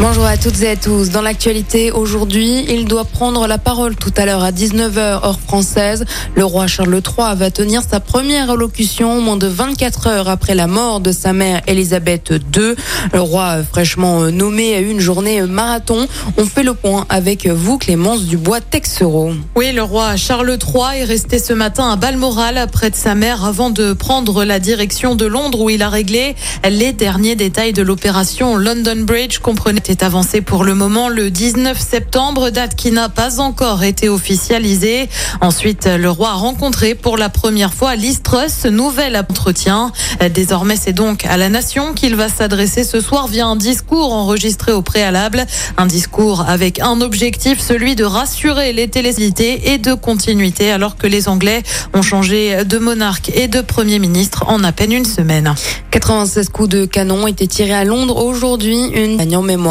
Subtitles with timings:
[0.00, 1.10] Bonjour à toutes et à tous.
[1.10, 6.06] Dans l'actualité, aujourd'hui, il doit prendre la parole tout à l'heure à 19h heure française.
[6.34, 10.66] Le roi Charles III va tenir sa première allocution moins de 24 heures après la
[10.66, 12.74] mort de sa mère Elisabeth II.
[13.12, 16.08] Le roi fraîchement nommé a eu une journée marathon.
[16.36, 19.34] On fait le point avec vous, Clémence Dubois-Texero.
[19.54, 23.44] Oui, le roi Charles III est resté ce matin à Balmoral près de sa mère
[23.44, 26.34] avant de prendre la direction de Londres où il a réglé
[26.68, 31.78] les derniers détails de l'opération London Bridge comprenait est avancé pour le moment le 19
[31.78, 35.10] septembre, date qui n'a pas encore été officialisée.
[35.42, 39.92] Ensuite, le roi a rencontré pour la première fois Liz Truss, nouvel entretien.
[40.34, 44.72] Désormais, c'est donc à la nation qu'il va s'adresser ce soir via un discours enregistré
[44.72, 45.44] au préalable.
[45.76, 51.06] Un discours avec un objectif, celui de rassurer les télésités et de continuité alors que
[51.06, 55.54] les Anglais ont changé de monarque et de premier ministre en à peine une semaine.
[55.90, 59.20] 96 coups de canon étaient tirés à Londres aujourd'hui, une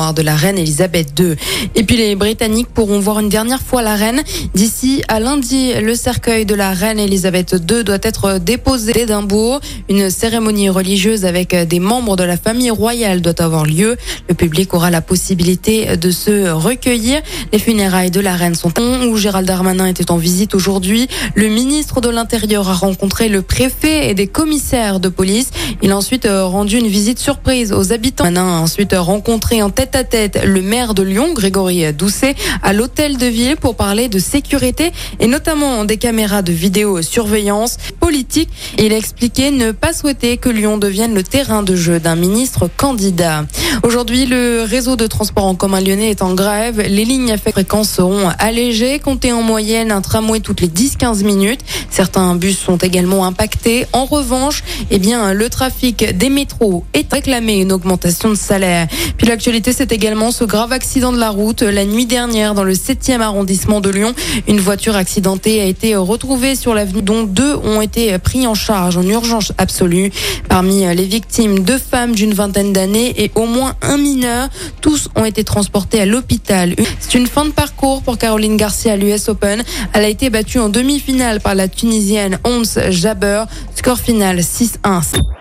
[0.01, 1.35] de la reine Elisabeth II.
[1.75, 4.23] Et puis les Britanniques pourront voir une dernière fois la reine.
[4.55, 9.59] D'ici à lundi, le cercueil de la reine Elisabeth II doit être déposé à Édimbourg.
[9.89, 13.95] Une cérémonie religieuse avec des membres de la famille royale doit avoir lieu.
[14.27, 17.21] Le public aura la possibilité de se recueillir.
[17.53, 18.71] Les funérailles de la reine sont
[19.07, 21.07] où Gérald Darmanin était en visite aujourd'hui.
[21.35, 25.51] Le ministre de l'Intérieur a rencontré le préfet et des commissaires de police.
[25.83, 28.31] Il a ensuite rendu une visite surprise aux habitants.
[28.31, 32.73] Darmanin a ensuite rencontré en tête à tête le maire de Lyon, Grégory Doucet, à
[32.73, 38.49] l'hôtel de ville pour parler de sécurité et notamment des caméras de vidéosurveillance politique.
[38.79, 42.69] Il a expliqué ne pas souhaiter que Lyon devienne le terrain de jeu d'un ministre
[42.75, 43.45] candidat.
[43.83, 46.81] Aujourd'hui, le réseau de transport en commun lyonnais est en grève.
[46.81, 48.99] Les lignes à faible fréquence seront allégées.
[48.99, 51.61] Comptez en moyenne un tramway toutes les 10-15 minutes.
[51.89, 53.85] Certains bus sont également impactés.
[53.91, 58.87] En revanche, eh bien, le trafic des métros est réclamé une augmentation de salaire.
[59.17, 62.73] Puis l'actualité, c'est également ce grave accident de la route la nuit dernière dans le
[62.73, 64.13] 7e arrondissement de Lyon.
[64.47, 68.97] Une voiture accidentée a été retrouvée sur l'avenue dont deux ont été pris en charge
[68.97, 70.11] en urgence absolue.
[70.47, 74.49] Parmi les victimes, deux femmes d'une vingtaine d'années et au moins un mineur.
[74.81, 76.75] Tous ont été transportés à l'hôpital.
[76.99, 79.63] C'est une fin de parcours pour Caroline Garcia à l'US Open.
[79.93, 83.45] Elle a été battue en demi-finale par la Tunisienne Ons Jabber.
[83.73, 85.40] Score final 6-1.